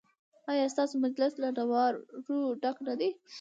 ایا 0.51 0.65
ستاسو 0.73 0.95
مجلس 1.05 1.33
له 1.41 1.47
انوارو 1.49 2.41
ډک 2.61 2.77
نه 2.87 2.93
دی؟ 2.99 3.09